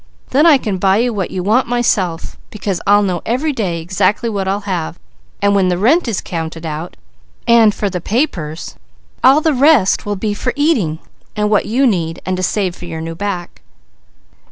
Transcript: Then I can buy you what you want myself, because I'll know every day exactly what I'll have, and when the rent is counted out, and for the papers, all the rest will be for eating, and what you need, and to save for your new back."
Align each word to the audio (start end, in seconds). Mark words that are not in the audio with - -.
Then 0.31 0.47
I 0.47 0.57
can 0.57 0.79
buy 0.79 0.97
you 0.97 1.13
what 1.13 1.29
you 1.29 1.43
want 1.43 1.67
myself, 1.67 2.35
because 2.49 2.81
I'll 2.87 3.03
know 3.03 3.21
every 3.23 3.53
day 3.53 3.79
exactly 3.79 4.29
what 4.29 4.47
I'll 4.47 4.61
have, 4.61 4.97
and 5.43 5.53
when 5.53 5.67
the 5.67 5.77
rent 5.77 6.07
is 6.07 6.21
counted 6.21 6.65
out, 6.65 6.97
and 7.47 7.71
for 7.71 7.87
the 7.87 8.01
papers, 8.01 8.73
all 9.23 9.41
the 9.41 9.53
rest 9.53 10.03
will 10.03 10.15
be 10.15 10.33
for 10.33 10.53
eating, 10.55 10.97
and 11.35 11.51
what 11.51 11.67
you 11.67 11.85
need, 11.85 12.19
and 12.25 12.35
to 12.37 12.41
save 12.41 12.75
for 12.75 12.85
your 12.85 12.99
new 12.99 13.13
back." 13.13 13.61